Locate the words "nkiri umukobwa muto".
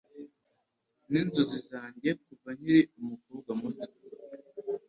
2.57-3.87